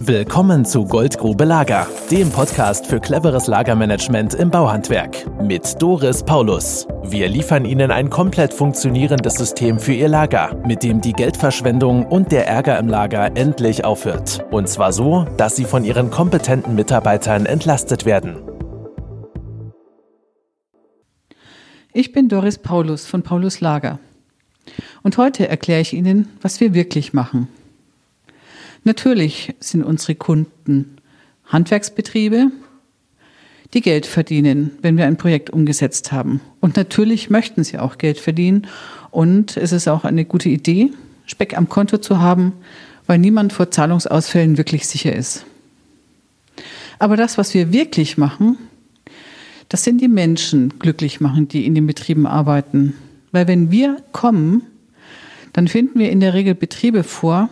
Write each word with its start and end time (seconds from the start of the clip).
Willkommen 0.00 0.66
zu 0.66 0.84
Goldgrube 0.84 1.44
Lager, 1.44 1.88
dem 2.10 2.30
Podcast 2.30 2.86
für 2.86 3.00
cleveres 3.00 3.46
Lagermanagement 3.46 4.34
im 4.34 4.50
Bauhandwerk 4.50 5.24
mit 5.42 5.80
Doris 5.80 6.22
Paulus. 6.22 6.86
Wir 7.04 7.28
liefern 7.28 7.64
Ihnen 7.64 7.90
ein 7.90 8.10
komplett 8.10 8.52
funktionierendes 8.52 9.34
System 9.34 9.78
für 9.78 9.94
Ihr 9.94 10.08
Lager, 10.08 10.54
mit 10.66 10.82
dem 10.82 11.00
die 11.00 11.14
Geldverschwendung 11.14 12.04
und 12.04 12.30
der 12.30 12.46
Ärger 12.46 12.78
im 12.78 12.88
Lager 12.88 13.36
endlich 13.36 13.86
aufhört. 13.86 14.44
Und 14.50 14.68
zwar 14.68 14.92
so, 14.92 15.24
dass 15.38 15.56
Sie 15.56 15.64
von 15.64 15.82
Ihren 15.82 16.10
kompetenten 16.10 16.74
Mitarbeitern 16.74 17.46
entlastet 17.46 18.04
werden. 18.04 18.36
Ich 21.94 22.12
bin 22.12 22.28
Doris 22.28 22.58
Paulus 22.58 23.06
von 23.06 23.22
Paulus 23.22 23.62
Lager. 23.62 23.98
Und 25.02 25.16
heute 25.16 25.48
erkläre 25.48 25.80
ich 25.80 25.94
Ihnen, 25.94 26.28
was 26.42 26.60
wir 26.60 26.74
wirklich 26.74 27.14
machen. 27.14 27.48
Natürlich 28.86 29.52
sind 29.58 29.82
unsere 29.82 30.14
Kunden 30.14 30.98
Handwerksbetriebe, 31.46 32.52
die 33.74 33.80
Geld 33.80 34.06
verdienen, 34.06 34.78
wenn 34.80 34.96
wir 34.96 35.06
ein 35.06 35.16
Projekt 35.16 35.50
umgesetzt 35.50 36.12
haben. 36.12 36.40
Und 36.60 36.76
natürlich 36.76 37.28
möchten 37.28 37.64
sie 37.64 37.80
auch 37.80 37.98
Geld 37.98 38.20
verdienen. 38.20 38.68
Und 39.10 39.56
es 39.56 39.72
ist 39.72 39.88
auch 39.88 40.04
eine 40.04 40.24
gute 40.24 40.48
Idee, 40.50 40.92
Speck 41.26 41.58
am 41.58 41.68
Konto 41.68 41.98
zu 41.98 42.20
haben, 42.20 42.52
weil 43.08 43.18
niemand 43.18 43.52
vor 43.52 43.72
Zahlungsausfällen 43.72 44.56
wirklich 44.56 44.86
sicher 44.86 45.16
ist. 45.16 45.44
Aber 47.00 47.16
das, 47.16 47.38
was 47.38 47.54
wir 47.54 47.72
wirklich 47.72 48.16
machen, 48.16 48.56
das 49.68 49.82
sind 49.82 50.00
die 50.00 50.06
Menschen 50.06 50.78
glücklich 50.78 51.20
machen, 51.20 51.48
die 51.48 51.66
in 51.66 51.74
den 51.74 51.88
Betrieben 51.88 52.24
arbeiten. 52.24 52.94
Weil 53.32 53.48
wenn 53.48 53.72
wir 53.72 53.96
kommen, 54.12 54.62
dann 55.52 55.66
finden 55.66 55.98
wir 55.98 56.12
in 56.12 56.20
der 56.20 56.34
Regel 56.34 56.54
Betriebe 56.54 57.02
vor, 57.02 57.50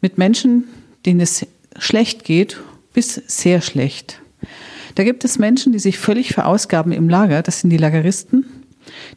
mit 0.00 0.18
Menschen, 0.18 0.64
denen 1.06 1.20
es 1.20 1.46
schlecht 1.78 2.24
geht, 2.24 2.58
bis 2.92 3.14
sehr 3.26 3.60
schlecht. 3.60 4.20
Da 4.94 5.04
gibt 5.04 5.24
es 5.24 5.38
Menschen, 5.38 5.72
die 5.72 5.78
sich 5.78 5.98
völlig 5.98 6.34
verausgaben 6.34 6.92
im 6.92 7.08
Lager, 7.08 7.42
das 7.42 7.60
sind 7.60 7.70
die 7.70 7.76
Lageristen, 7.76 8.46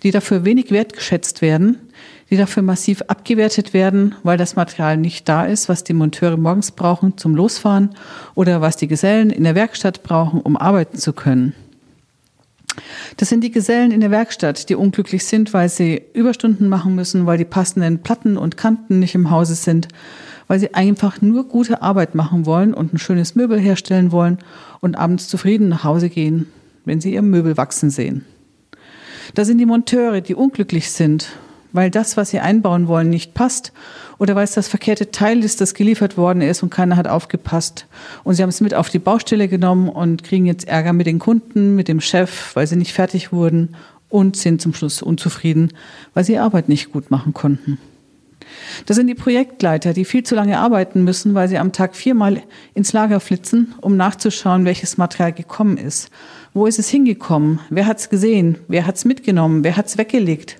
die 0.03 0.11
dafür 0.11 0.45
wenig 0.45 0.71
wertgeschätzt 0.71 1.41
werden, 1.41 1.77
die 2.29 2.37
dafür 2.37 2.63
massiv 2.63 3.01
abgewertet 3.07 3.73
werden, 3.73 4.15
weil 4.23 4.37
das 4.37 4.55
Material 4.55 4.97
nicht 4.97 5.27
da 5.27 5.45
ist, 5.45 5.69
was 5.69 5.83
die 5.83 5.93
Monteure 5.93 6.37
morgens 6.37 6.71
brauchen 6.71 7.17
zum 7.17 7.35
Losfahren 7.35 7.89
oder 8.35 8.61
was 8.61 8.77
die 8.77 8.87
Gesellen 8.87 9.31
in 9.31 9.43
der 9.43 9.55
Werkstatt 9.55 10.03
brauchen, 10.03 10.41
um 10.41 10.55
arbeiten 10.55 10.97
zu 10.97 11.13
können. 11.13 11.53
Das 13.17 13.27
sind 13.27 13.43
die 13.43 13.51
Gesellen 13.51 13.91
in 13.91 13.99
der 13.99 14.11
Werkstatt, 14.11 14.69
die 14.69 14.75
unglücklich 14.75 15.25
sind, 15.25 15.53
weil 15.53 15.67
sie 15.67 16.01
Überstunden 16.13 16.69
machen 16.69 16.95
müssen, 16.95 17.25
weil 17.25 17.37
die 17.37 17.45
passenden 17.45 17.99
Platten 17.99 18.37
und 18.37 18.55
Kanten 18.55 18.99
nicht 18.99 19.15
im 19.15 19.29
Hause 19.29 19.55
sind, 19.55 19.89
weil 20.51 20.59
sie 20.59 20.73
einfach 20.73 21.21
nur 21.21 21.45
gute 21.45 21.81
Arbeit 21.81 22.13
machen 22.13 22.45
wollen 22.45 22.73
und 22.73 22.93
ein 22.93 22.97
schönes 22.97 23.35
Möbel 23.35 23.57
herstellen 23.57 24.11
wollen 24.11 24.37
und 24.81 24.97
abends 24.97 25.29
zufrieden 25.29 25.69
nach 25.69 25.85
Hause 25.85 26.09
gehen, 26.09 26.45
wenn 26.83 26.99
sie 26.99 27.13
ihr 27.13 27.21
Möbel 27.21 27.55
wachsen 27.55 27.89
sehen. 27.89 28.25
Da 29.33 29.45
sind 29.45 29.59
die 29.59 29.65
Monteure, 29.65 30.19
die 30.19 30.35
unglücklich 30.35 30.91
sind, 30.91 31.29
weil 31.71 31.89
das, 31.89 32.17
was 32.17 32.31
sie 32.31 32.41
einbauen 32.41 32.89
wollen, 32.89 33.09
nicht 33.09 33.33
passt 33.33 33.71
oder 34.17 34.35
weil 34.35 34.43
es 34.43 34.51
das 34.51 34.67
verkehrte 34.67 35.11
Teil 35.11 35.41
ist, 35.45 35.61
das 35.61 35.73
geliefert 35.73 36.17
worden 36.17 36.41
ist 36.41 36.63
und 36.63 36.69
keiner 36.69 36.97
hat 36.97 37.07
aufgepasst. 37.07 37.85
Und 38.25 38.35
sie 38.35 38.43
haben 38.43 38.49
es 38.49 38.59
mit 38.59 38.73
auf 38.73 38.89
die 38.89 38.99
Baustelle 38.99 39.47
genommen 39.47 39.87
und 39.87 40.21
kriegen 40.25 40.47
jetzt 40.47 40.67
Ärger 40.67 40.91
mit 40.91 41.07
den 41.07 41.19
Kunden, 41.19 41.77
mit 41.77 41.87
dem 41.87 42.01
Chef, 42.01 42.57
weil 42.57 42.67
sie 42.67 42.75
nicht 42.75 42.91
fertig 42.91 43.31
wurden 43.31 43.77
und 44.09 44.35
sind 44.35 44.61
zum 44.61 44.73
Schluss 44.73 45.01
unzufrieden, 45.01 45.71
weil 46.13 46.25
sie 46.25 46.39
Arbeit 46.39 46.67
nicht 46.67 46.91
gut 46.91 47.09
machen 47.09 47.33
konnten. 47.33 47.77
Das 48.85 48.97
sind 48.97 49.07
die 49.07 49.15
Projektleiter, 49.15 49.93
die 49.93 50.05
viel 50.05 50.23
zu 50.23 50.35
lange 50.35 50.59
arbeiten 50.59 51.03
müssen, 51.03 51.33
weil 51.33 51.47
sie 51.47 51.57
am 51.57 51.71
Tag 51.71 51.95
viermal 51.95 52.41
ins 52.73 52.93
Lager 52.93 53.19
flitzen, 53.19 53.73
um 53.81 53.97
nachzuschauen, 53.97 54.65
welches 54.65 54.97
Material 54.97 55.33
gekommen 55.33 55.77
ist. 55.77 56.09
Wo 56.53 56.65
ist 56.65 56.79
es 56.79 56.89
hingekommen? 56.89 57.59
Wer 57.69 57.85
hat 57.85 57.99
es 57.99 58.09
gesehen? 58.09 58.57
Wer 58.67 58.85
hat 58.85 58.95
es 58.95 59.05
mitgenommen? 59.05 59.63
Wer 59.63 59.77
hat 59.77 59.87
es 59.87 59.97
weggelegt? 59.97 60.57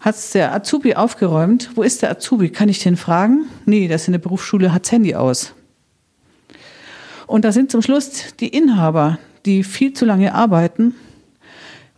Hat 0.00 0.14
es 0.14 0.30
der 0.30 0.54
Azubi 0.54 0.94
aufgeräumt? 0.94 1.70
Wo 1.74 1.82
ist 1.82 2.02
der 2.02 2.10
Azubi? 2.10 2.48
Kann 2.48 2.68
ich 2.68 2.82
den 2.82 2.96
fragen? 2.96 3.46
Nee, 3.66 3.86
das 3.86 4.08
in 4.08 4.12
der 4.12 4.18
Berufsschule 4.18 4.72
hat's 4.72 4.90
Handy 4.90 5.14
aus. 5.14 5.54
Und 7.26 7.44
da 7.44 7.52
sind 7.52 7.70
zum 7.70 7.82
Schluss 7.82 8.34
die 8.40 8.48
Inhaber, 8.48 9.18
die 9.46 9.62
viel 9.62 9.92
zu 9.92 10.04
lange 10.04 10.34
arbeiten, 10.34 10.94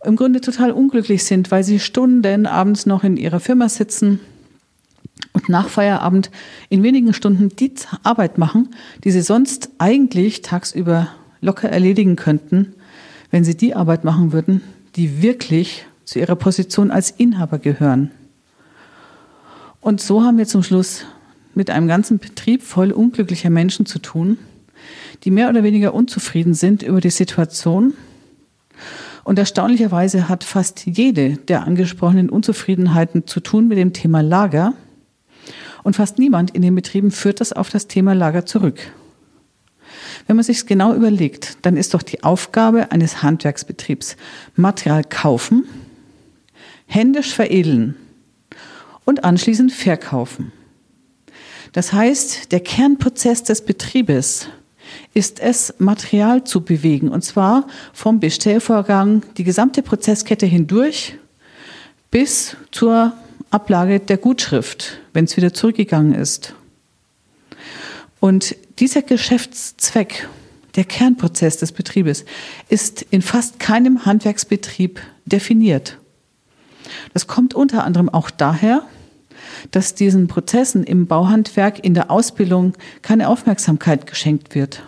im 0.03 0.15
Grunde 0.15 0.41
total 0.41 0.71
unglücklich 0.71 1.23
sind, 1.23 1.49
weil 1.49 1.63
sie 1.63 1.79
Stunden 1.79 2.45
abends 2.45 2.85
noch 2.85 3.03
in 3.03 3.17
ihrer 3.17 3.39
Firma 3.39 3.69
sitzen, 3.69 4.19
und 5.43 5.49
nach 5.49 5.67
Feierabend 5.67 6.31
in 6.69 6.83
wenigen 6.83 7.13
Stunden 7.13 7.49
die 7.49 7.73
Arbeit 8.03 8.37
machen, 8.37 8.69
die 9.03 9.11
sie 9.11 9.21
sonst 9.21 9.71
eigentlich 9.77 10.41
tagsüber 10.41 11.09
locker 11.41 11.69
erledigen 11.69 12.15
könnten, 12.15 12.73
wenn 13.29 13.43
sie 13.43 13.57
die 13.57 13.75
Arbeit 13.75 14.05
machen 14.05 14.31
würden, 14.31 14.61
die 14.95 15.21
wirklich 15.21 15.85
zu 16.05 16.19
ihrer 16.19 16.35
Position 16.35 16.91
als 16.91 17.11
Inhaber 17.11 17.59
gehören. 17.59 18.11
Und 19.81 19.99
so 19.99 20.23
haben 20.23 20.37
wir 20.37 20.47
zum 20.47 20.63
Schluss 20.63 21.05
mit 21.55 21.69
einem 21.69 21.87
ganzen 21.87 22.19
Betrieb 22.19 22.63
voll 22.63 22.91
unglücklicher 22.91 23.49
Menschen 23.49 23.85
zu 23.85 23.99
tun, 23.99 24.37
die 25.23 25.31
mehr 25.31 25.49
oder 25.49 25.63
weniger 25.63 25.93
unzufrieden 25.93 26.53
sind 26.53 26.83
über 26.83 27.01
die 27.01 27.09
Situation. 27.09 27.93
Und 29.25 29.39
erstaunlicherweise 29.39 30.29
hat 30.29 30.45
fast 30.45 30.85
jede 30.85 31.37
der 31.37 31.63
angesprochenen 31.63 32.29
Unzufriedenheiten 32.29 33.27
zu 33.27 33.41
tun 33.41 33.67
mit 33.67 33.77
dem 33.77 33.91
Thema 33.91 34.21
Lager, 34.21 34.73
und 35.83 35.95
fast 35.95 36.17
niemand 36.17 36.51
in 36.51 36.61
den 36.61 36.75
Betrieben 36.75 37.11
führt 37.11 37.41
das 37.41 37.53
auf 37.53 37.69
das 37.69 37.87
Thema 37.87 38.13
Lager 38.13 38.45
zurück. 38.45 38.91
Wenn 40.27 40.35
man 40.35 40.43
sich 40.45 40.65
genau 40.65 40.93
überlegt, 40.93 41.57
dann 41.63 41.77
ist 41.77 41.93
doch 41.93 42.01
die 42.01 42.23
Aufgabe 42.23 42.91
eines 42.91 43.21
Handwerksbetriebs 43.21 44.15
Material 44.55 45.03
kaufen, 45.03 45.65
händisch 46.85 47.33
veredeln 47.33 47.95
und 49.05 49.23
anschließend 49.23 49.71
verkaufen. 49.71 50.51
Das 51.73 51.91
heißt, 51.91 52.51
der 52.51 52.59
Kernprozess 52.59 53.43
des 53.43 53.65
Betriebes 53.65 54.47
ist 55.13 55.39
es, 55.39 55.73
Material 55.79 56.43
zu 56.43 56.61
bewegen, 56.61 57.09
und 57.09 57.23
zwar 57.23 57.67
vom 57.93 58.19
Bestellvorgang 58.19 59.23
die 59.37 59.43
gesamte 59.43 59.81
Prozesskette 59.81 60.45
hindurch 60.45 61.17
bis 62.11 62.55
zur 62.71 63.13
Ablage 63.53 63.99
der 63.99 64.17
Gutschrift, 64.17 64.99
wenn 65.13 65.25
es 65.25 65.37
wieder 65.37 65.53
zurückgegangen 65.53 66.15
ist. 66.15 66.55
Und 68.19 68.55
dieser 68.79 69.01
Geschäftszweck, 69.01 70.27
der 70.75 70.85
Kernprozess 70.85 71.57
des 71.57 71.71
Betriebes, 71.71 72.25
ist 72.69 73.03
in 73.11 73.21
fast 73.21 73.59
keinem 73.59 74.05
Handwerksbetrieb 74.05 75.01
definiert. 75.25 75.99
Das 77.13 77.27
kommt 77.27 77.53
unter 77.53 77.83
anderem 77.83 78.09
auch 78.09 78.31
daher, 78.31 78.83
dass 79.71 79.93
diesen 79.93 80.27
Prozessen 80.27 80.83
im 80.83 81.05
Bauhandwerk 81.05 81.83
in 81.83 81.93
der 81.93 82.09
Ausbildung 82.09 82.73
keine 83.01 83.27
Aufmerksamkeit 83.27 84.07
geschenkt 84.07 84.55
wird. 84.55 84.83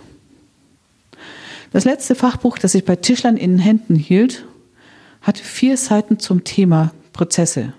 Das 1.72 1.84
letzte 1.84 2.16
Fachbuch, 2.16 2.58
das 2.58 2.74
ich 2.74 2.86
bei 2.86 2.96
Tischlern 2.96 3.38
in 3.38 3.52
den 3.52 3.60
Händen 3.60 3.96
hielt, 3.96 4.46
hatte 5.22 5.44
vier 5.44 5.78
Seiten 5.78 6.20
zum 6.20 6.44
Thema 6.44 6.94
Prozesse. 7.14 7.74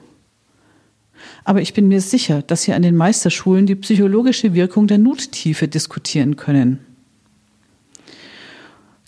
Aber 1.47 1.63
ich 1.63 1.75
bin 1.75 1.87
mir 1.87 2.01
sicher, 2.01 2.43
dass 2.43 2.65
Sie 2.65 2.73
an 2.73 2.83
den 2.83 2.97
Meisterschulen 2.97 3.67
die 3.67 3.77
psychologische 3.77 4.53
Wirkung 4.53 4.89
der 4.89 4.99
Nuttiefe 4.99 5.69
diskutieren 5.69 6.35
können. 6.35 6.81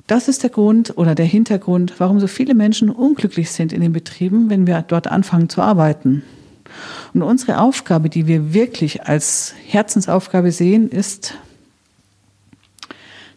Das 0.06 0.28
ist 0.28 0.44
der 0.44 0.50
Grund 0.50 0.97
oder 0.97 1.16
der 1.16 1.27
Hintergrund, 1.27 1.94
warum 1.98 2.21
so 2.21 2.28
viele 2.28 2.54
Menschen 2.54 2.91
unglücklich 2.91 3.50
sind 3.50 3.72
in 3.72 3.81
den 3.81 3.93
Betrieben, 3.93 4.50
wenn 4.50 4.69
wir 4.69 4.82
dort 4.82 5.09
anfangen 5.09 5.48
zu 5.48 5.62
arbeiten. 5.62 6.22
Und 7.12 7.22
unsere 7.22 7.59
Aufgabe, 7.59 8.09
die 8.09 8.28
wir 8.28 8.54
wirklich 8.54 9.03
als 9.03 9.54
Herzensaufgabe 9.66 10.53
sehen, 10.53 10.91
ist, 10.91 11.34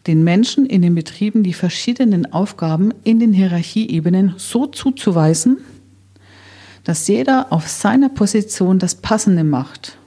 den 0.05 0.23
Menschen 0.23 0.67
in 0.67 0.83
den 0.83 0.93
Betrieben 0.93 1.41
die 1.41 1.53
verschiedenen 1.53 2.31
Aufgaben 2.31 2.93
in 3.03 3.19
den 3.19 3.33
Hierarchieebenen 3.33 4.35
so 4.37 4.67
zuzuweisen, 4.67 5.57
dass 6.83 7.07
jeder 7.07 7.51
auf 7.51 7.67
seiner 7.67 8.09
Position 8.09 8.79
das 8.79 8.95
Passende 8.95 9.43
macht. 9.43 9.97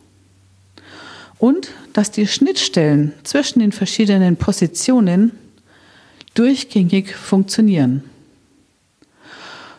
Und 1.39 1.71
dass 1.93 2.11
die 2.11 2.27
Schnittstellen 2.27 3.13
zwischen 3.23 3.61
den 3.61 3.73
verschiedenen 3.73 4.37
Positionen 4.37 5.33
durchgängig 6.35 7.15
funktionieren. 7.15 8.03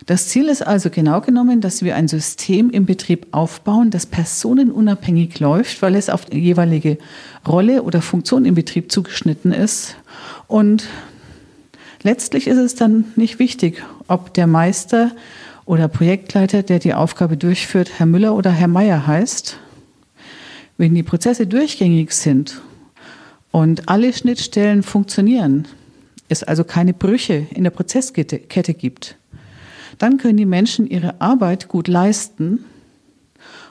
Das 0.06 0.27
Ziel 0.27 0.50
ist 0.50 0.62
also 0.62 0.92
genau 0.92 1.19
genommen, 1.21 1.62
dass 1.62 1.81
wir 1.81 1.95
ein 1.95 2.07
System 2.07 2.69
im 2.69 2.86
Betrieb 2.86 3.27
aufbauen, 3.31 3.89
das 3.89 4.06
personenunabhängig 4.06 5.39
läuft, 5.39 5.81
weil 5.81 5.95
es 5.95 6.09
auf 6.09 6.25
die 6.25 6.38
jeweilige 6.38 7.00
Rolle 7.48 7.81
oder 7.81 8.03
Funktion 8.03 8.45
im 8.45 8.53
Betrieb 8.53 8.91
zugeschnitten 8.91 9.51
ist. 9.51 9.95
Und 10.48 10.86
letztlich 12.03 12.45
ist 12.45 12.59
es 12.59 12.75
dann 12.75 13.06
nicht 13.15 13.39
wichtig, 13.39 13.83
ob 14.07 14.31
der 14.36 14.45
Meister 14.45 15.12
oder 15.65 15.88
Projektleiter, 15.88 16.63
der 16.63 16.79
die 16.79 16.94
Aufgabe 16.94 17.38
durchführt, 17.38 17.91
Herr 17.97 18.06
Müller 18.06 18.35
oder 18.35 18.51
Herr 18.51 18.67
Meier 18.67 19.07
heißt, 19.07 19.57
wenn 20.77 20.94
die 20.94 21.03
Prozesse 21.03 21.47
durchgängig 21.47 22.12
sind 22.12 22.62
und 23.51 23.89
alle 23.89 24.13
Schnittstellen 24.13 24.83
funktionieren, 24.83 25.67
es 26.29 26.44
also 26.44 26.63
keine 26.63 26.94
Brüche 26.94 27.47
in 27.51 27.63
der 27.63 27.71
Prozesskette 27.71 28.73
gibt, 28.73 29.17
dann 29.97 30.17
können 30.17 30.38
die 30.38 30.45
Menschen 30.45 30.88
ihre 30.88 31.21
Arbeit 31.21 31.67
gut 31.67 31.88
leisten 31.88 32.65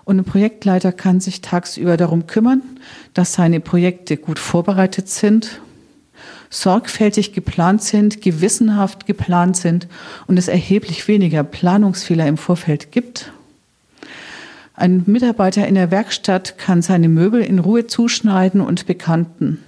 und 0.04 0.18
ein 0.18 0.24
Projektleiter 0.24 0.92
kann 0.92 1.20
sich 1.20 1.40
tagsüber 1.40 1.96
darum 1.96 2.26
kümmern, 2.26 2.62
dass 3.14 3.34
seine 3.34 3.60
Projekte 3.60 4.16
gut 4.16 4.38
vorbereitet 4.38 5.08
sind, 5.08 5.60
sorgfältig 6.54 7.32
geplant 7.32 7.82
sind, 7.82 8.22
gewissenhaft 8.22 9.06
geplant 9.06 9.56
sind 9.56 9.88
und 10.26 10.38
es 10.38 10.48
erheblich 10.48 11.08
weniger 11.08 11.42
Planungsfehler 11.42 12.26
im 12.26 12.36
Vorfeld 12.36 12.92
gibt. 12.92 13.32
Ein 14.74 15.02
Mitarbeiter 15.06 15.66
in 15.66 15.74
der 15.74 15.90
Werkstatt 15.90 16.58
kann 16.58 16.82
seine 16.82 17.08
Möbel 17.08 17.40
in 17.42 17.58
Ruhe 17.58 17.86
zuschneiden 17.86 18.60
und 18.60 18.86
bekanten, 18.86 19.58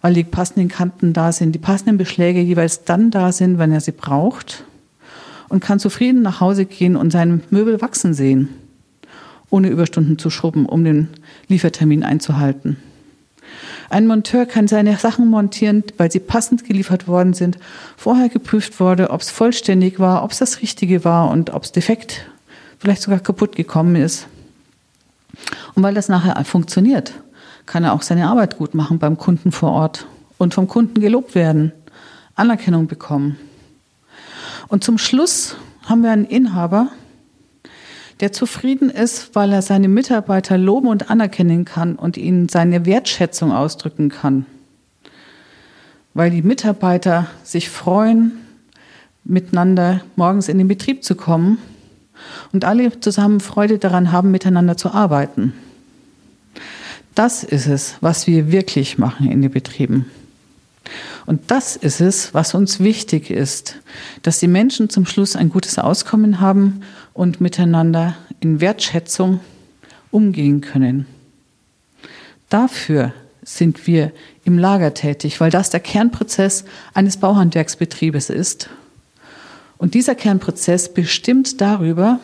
weil 0.00 0.14
die 0.14 0.24
passenden 0.24 0.68
Kanten 0.68 1.12
da 1.12 1.32
sind, 1.32 1.52
die 1.52 1.58
passenden 1.58 1.98
Beschläge 1.98 2.40
jeweils 2.40 2.84
dann 2.84 3.10
da 3.10 3.32
sind, 3.32 3.58
wenn 3.58 3.72
er 3.72 3.80
sie 3.80 3.92
braucht 3.92 4.64
und 5.48 5.62
kann 5.62 5.78
zufrieden 5.78 6.22
nach 6.22 6.40
Hause 6.40 6.66
gehen 6.66 6.96
und 6.96 7.10
seine 7.10 7.40
Möbel 7.50 7.80
wachsen 7.80 8.14
sehen 8.14 8.48
ohne 9.50 9.68
Überstunden 9.68 10.18
zu 10.18 10.30
schrubben, 10.30 10.66
um 10.66 10.84
den 10.84 11.08
Liefertermin 11.48 12.02
einzuhalten. 12.02 12.76
Ein 13.90 14.06
Monteur 14.06 14.46
kann 14.46 14.68
seine 14.68 14.96
Sachen 14.96 15.28
montieren, 15.28 15.84
weil 15.96 16.12
sie 16.12 16.20
passend 16.20 16.64
geliefert 16.64 17.08
worden 17.08 17.32
sind, 17.32 17.58
vorher 17.96 18.28
geprüft 18.28 18.80
wurde, 18.80 19.10
ob 19.10 19.20
es 19.20 19.30
vollständig 19.30 19.98
war, 19.98 20.24
ob 20.24 20.32
es 20.32 20.38
das 20.38 20.60
Richtige 20.60 21.04
war 21.04 21.30
und 21.30 21.50
ob 21.50 21.64
es 21.64 21.72
defekt, 21.72 22.26
vielleicht 22.78 23.02
sogar 23.02 23.20
kaputt 23.20 23.56
gekommen 23.56 23.96
ist. 23.96 24.26
Und 25.74 25.82
weil 25.82 25.94
das 25.94 26.08
nachher 26.08 26.42
funktioniert, 26.44 27.12
kann 27.66 27.84
er 27.84 27.92
auch 27.92 28.02
seine 28.02 28.28
Arbeit 28.28 28.58
gut 28.58 28.74
machen 28.74 28.98
beim 28.98 29.18
Kunden 29.18 29.52
vor 29.52 29.72
Ort 29.72 30.06
und 30.38 30.54
vom 30.54 30.68
Kunden 30.68 31.00
gelobt 31.00 31.34
werden, 31.34 31.72
Anerkennung 32.34 32.86
bekommen. 32.86 33.36
Und 34.68 34.84
zum 34.84 34.98
Schluss 34.98 35.56
haben 35.84 36.02
wir 36.02 36.10
einen 36.10 36.24
Inhaber, 36.24 36.88
der 38.20 38.32
zufrieden 38.32 38.90
ist, 38.90 39.34
weil 39.34 39.52
er 39.52 39.62
seine 39.62 39.88
Mitarbeiter 39.88 40.58
loben 40.58 40.88
und 40.88 41.10
anerkennen 41.10 41.64
kann 41.64 41.96
und 41.96 42.16
ihnen 42.16 42.48
seine 42.48 42.84
Wertschätzung 42.84 43.52
ausdrücken 43.52 44.08
kann. 44.08 44.46
Weil 46.14 46.30
die 46.30 46.42
Mitarbeiter 46.42 47.28
sich 47.44 47.70
freuen, 47.70 48.32
miteinander 49.24 50.00
morgens 50.16 50.48
in 50.48 50.58
den 50.58 50.68
Betrieb 50.68 51.04
zu 51.04 51.14
kommen 51.14 51.58
und 52.52 52.64
alle 52.64 52.98
zusammen 52.98 53.40
Freude 53.40 53.78
daran 53.78 54.10
haben, 54.10 54.30
miteinander 54.30 54.76
zu 54.76 54.92
arbeiten. 54.92 55.52
Das 57.14 57.44
ist 57.44 57.66
es, 57.66 57.96
was 58.00 58.26
wir 58.26 58.50
wirklich 58.50 58.98
machen 58.98 59.30
in 59.30 59.42
den 59.42 59.50
Betrieben. 59.50 60.06
Und 61.28 61.50
das 61.50 61.76
ist 61.76 62.00
es, 62.00 62.32
was 62.32 62.54
uns 62.54 62.80
wichtig 62.80 63.28
ist, 63.28 63.76
dass 64.22 64.40
die 64.40 64.48
Menschen 64.48 64.88
zum 64.88 65.04
Schluss 65.04 65.36
ein 65.36 65.50
gutes 65.50 65.78
Auskommen 65.78 66.40
haben 66.40 66.80
und 67.12 67.42
miteinander 67.42 68.16
in 68.40 68.62
Wertschätzung 68.62 69.40
umgehen 70.10 70.62
können. 70.62 71.04
Dafür 72.48 73.12
sind 73.42 73.86
wir 73.86 74.10
im 74.44 74.56
Lager 74.56 74.94
tätig, 74.94 75.38
weil 75.38 75.50
das 75.50 75.68
der 75.68 75.80
Kernprozess 75.80 76.64
eines 76.94 77.18
Bauhandwerksbetriebes 77.18 78.30
ist. 78.30 78.70
Und 79.76 79.92
dieser 79.92 80.14
Kernprozess 80.14 80.94
bestimmt 80.94 81.60
darüber, 81.60 82.20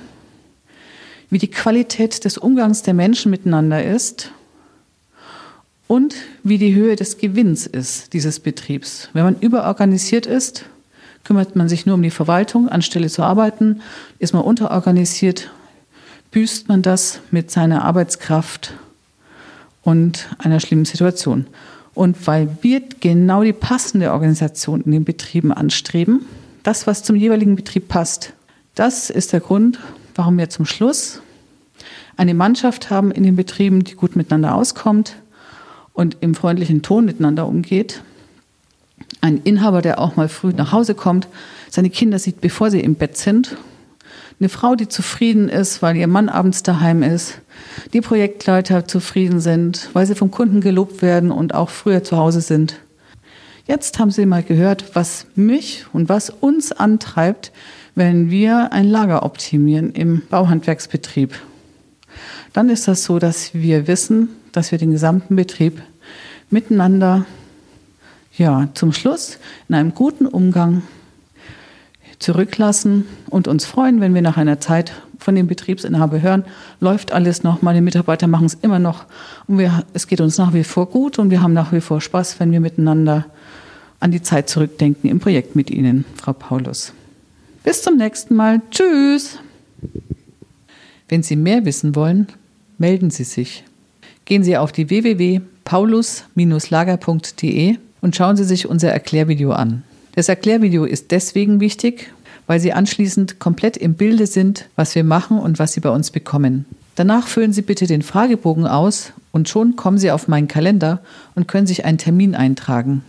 wie 1.29 1.37
die 1.37 1.51
Qualität 1.51 2.25
des 2.25 2.39
Umgangs 2.39 2.81
der 2.81 2.95
Menschen 2.95 3.31
miteinander 3.31 3.85
ist 3.85 4.33
und 5.86 6.14
wie 6.42 6.58
die 6.58 6.75
Höhe 6.75 6.96
des 6.96 7.19
Gewinns 7.19 7.66
ist 7.66 8.12
dieses 8.12 8.40
Betriebs. 8.40 9.08
Wenn 9.12 9.25
man 9.25 9.38
überorganisiert 9.38 10.26
ist, 10.26 10.64
kümmert 11.25 11.56
man 11.56 11.69
sich 11.69 11.86
nur 11.86 11.94
um 11.94 12.02
die 12.02 12.10
Verwaltung, 12.10 12.69
anstelle 12.69 13.08
zu 13.08 13.22
arbeiten. 13.22 13.81
Ist 14.19 14.32
man 14.32 14.42
unterorganisiert, 14.42 15.50
büßt 16.31 16.69
man 16.69 16.82
das 16.82 17.20
mit 17.31 17.50
seiner 17.50 17.84
Arbeitskraft 17.84 18.75
und 19.82 20.28
einer 20.38 20.60
schlimmen 20.60 20.84
Situation. 20.84 21.46
Und 21.94 22.26
weil 22.26 22.48
wir 22.62 22.82
genau 23.00 23.42
die 23.42 23.52
passende 23.52 24.12
Organisation 24.12 24.82
in 24.82 24.92
den 24.92 25.04
Betrieben 25.04 25.52
anstreben, 25.52 26.26
das, 26.62 26.86
was 26.86 27.02
zum 27.02 27.14
jeweiligen 27.14 27.56
Betrieb 27.56 27.88
passt, 27.88 28.32
das 28.75 29.10
ist 29.10 29.32
der 29.32 29.40
Grund, 29.40 29.78
warum 30.14 30.38
wir 30.38 30.50
zum 30.50 30.66
Schluss 30.66 31.20
eine 32.16 32.34
Mannschaft 32.34 32.90
haben 32.90 33.10
in 33.10 33.22
den 33.22 33.36
Betrieben, 33.36 33.84
die 33.84 33.94
gut 33.94 34.16
miteinander 34.16 34.54
auskommt, 34.54 35.16
und 35.94 36.19
im 36.20 36.35
freundlichen 36.35 36.82
Ton 36.82 37.06
miteinander 37.06 37.46
umgeht. 37.46 38.02
Ein 39.23 39.41
Inhaber, 39.43 39.81
der 39.81 39.99
auch 39.99 40.17
mal 40.17 40.29
früh 40.29 40.52
nach 40.55 40.73
Hause 40.73 40.94
kommt, 40.94 41.29
seine 41.70 41.88
Kinder 41.88 42.19
sieht, 42.19 42.43
bevor 42.43 42.70
sie 42.70 42.81
im 42.81 42.96
Bett 42.96 43.17
sind. 43.17 43.56
Eine 44.38 44.49
Frau, 44.49 44.75
die 44.75 44.88
zufrieden 44.88 45.49
ist, 45.49 45.81
weil 45.81 45.96
ihr 45.96 46.08
Mann 46.08 46.29
abends 46.29 46.62
daheim 46.62 47.02
ist. 47.02 47.41
Die 47.93 48.00
Projektleiter 48.00 48.87
zufrieden 48.87 49.41
sind, 49.41 49.88
weil 49.93 50.06
sie 50.06 50.17
vom 50.17 50.31
Kunden 50.31 50.61
gelobt 50.61 51.00
werden 51.00 51.31
und 51.31 51.55
auch 51.55 51.70
früher 51.70 52.05
zu 52.05 52.17
Hause 52.17 52.41
sind. 52.41 52.81
Jetzt 53.67 53.99
haben 53.99 54.11
Sie 54.11 54.26
mal 54.26 54.43
gehört, 54.43 54.94
was 54.94 55.26
mich 55.37 55.87
und 55.93 56.11
was 56.11 56.29
uns 56.29 56.73
antreibt, 56.73 57.52
wenn 57.94 58.31
wir 58.31 58.73
ein 58.73 58.87
Lager 58.87 59.23
optimieren 59.23 59.93
im 59.93 60.23
Bauhandwerksbetrieb. 60.29 61.32
Dann 62.52 62.69
ist 62.69 62.88
das 62.88 63.05
so, 63.05 63.19
dass 63.19 63.55
wir 63.55 63.87
wissen, 63.87 64.29
dass 64.56 64.71
wir 64.73 64.79
den 64.79 64.93
gesamten 64.93 65.37
Betrieb 65.37 65.83
miteinander 66.51 67.27
ja, 68.37 68.69
zum 68.75 68.93
Schluss 68.93 69.39
in 69.69 69.75
einem 69.75 69.95
guten 69.95 70.27
Umgang 70.27 70.83
zurücklassen 72.19 73.06
und 73.29 73.49
uns 73.49 73.65
freuen, 73.65 74.01
wenn 74.01 74.15
wir 74.15 74.23
nach 74.23 74.37
einer 74.37 74.61
Zeit 74.61 74.93
von 75.19 75.35
dem 75.35 75.47
Betriebsinhaber 75.47 76.21
hören, 76.23 76.45
läuft 76.81 77.12
alles 77.12 77.43
noch, 77.43 77.62
meine 77.62 77.83
Mitarbeiter 77.83 78.27
machen 78.27 78.47
es 78.47 78.55
immer 78.55 78.79
noch 78.79 79.05
und 79.47 79.59
wir, 79.59 79.85
es 79.93 80.06
geht 80.06 80.21
uns 80.21 80.39
nach 80.39 80.55
wie 80.55 80.65
vor 80.65 80.87
gut 80.87 81.19
und 81.19 81.31
wir 81.31 81.43
haben 81.43 81.53
nach 81.53 81.73
wie 81.73 81.81
vor 81.81 82.01
Spaß, 82.01 82.41
wenn 82.41 82.53
wir 82.53 82.61
miteinander 82.61 83.27
an 84.01 84.11
die 84.11 84.23
Zeit 84.23 84.49
zurückdenken 84.49 85.11
im 85.11 85.21
Projekt 85.21 85.56
mit 85.56 85.71
Ihnen, 85.71 86.05
Frau 86.17 86.33
Paulus. 86.33 86.93
Bis 87.62 87.83
zum 87.83 87.97
nächsten 87.97 88.35
Mal. 88.37 88.61
Tschüss. 88.71 89.39
Wenn 91.09 91.23
Sie 91.23 91.37
mehr 91.37 91.65
wissen 91.65 91.95
wollen, 91.95 92.27
melden 92.77 93.11
Sie 93.11 93.25
sich 93.25 93.65
gehen 94.25 94.44
Sie 94.44 94.56
auf 94.56 94.73
die 94.73 94.91
www.paulus-lager.de 94.91 97.76
und 98.00 98.17
schauen 98.17 98.37
Sie 98.37 98.44
sich 98.44 98.69
unser 98.69 98.91
Erklärvideo 98.91 99.53
an. 99.53 99.82
Das 100.15 100.29
Erklärvideo 100.29 100.84
ist 100.84 101.10
deswegen 101.10 101.60
wichtig, 101.60 102.13
weil 102.46 102.60
Sie 102.60 102.72
anschließend 102.72 103.39
komplett 103.39 103.77
im 103.77 103.94
Bilde 103.94 104.27
sind, 104.27 104.69
was 104.77 104.94
wir 104.94 105.05
machen 105.05 105.39
und 105.39 105.58
was 105.58 105.72
Sie 105.72 105.81
bei 105.81 105.91
uns 105.91 106.10
bekommen. 106.10 106.67
Danach 106.94 107.27
füllen 107.27 107.53
Sie 107.53 107.63
bitte 107.63 107.87
den 107.87 108.03
Fragebogen 108.03 108.67
aus 108.67 109.13
und 109.32 109.48
schon 109.48 109.77
kommen 109.77 109.98
Sie 109.98 110.10
auf 110.10 110.29
meinen 110.29 110.48
Kalender 110.48 111.01
und 111.34 111.48
können 111.48 111.67
sich 111.67 111.84
einen 111.84 111.98
Termin 111.98 112.34
eintragen. 112.34 113.03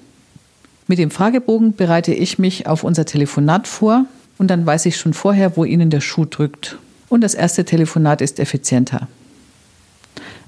Mit 0.87 0.99
dem 0.99 1.11
Fragebogen 1.11 1.75
bereite 1.75 2.13
ich 2.13 2.39
mich 2.39 2.67
auf 2.67 2.83
unser 2.83 3.05
Telefonat 3.05 3.67
vor 3.67 4.05
und 4.37 4.49
dann 4.49 4.65
weiß 4.65 4.85
ich 4.87 4.97
schon 4.97 5.13
vorher, 5.13 5.57
wo 5.57 5.65
Ihnen 5.65 5.89
der 5.89 6.01
Schuh 6.01 6.25
drückt. 6.25 6.77
Und 7.09 7.21
das 7.21 7.35
erste 7.35 7.65
Telefonat 7.65 8.21
ist 8.21 8.39
effizienter. 8.39 9.07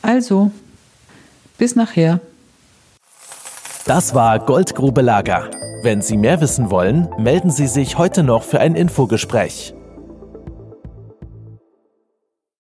Also, 0.01 0.51
bis 1.58 1.76
nachher. 1.76 2.20
Das 3.86 4.14
war 4.14 4.40
Goldgrube 4.40 5.02
Lager. 5.02 5.50
Wenn 5.82 6.02
Sie 6.02 6.18
mehr 6.18 6.42
wissen 6.42 6.70
wollen, 6.72 7.08
melden 7.18 7.52
Sie 7.52 7.68
sich 7.68 7.98
heute 7.98 8.24
noch 8.24 8.44
für 8.44 8.60
ein 8.60 8.76
Infogespräch. 8.76 9.74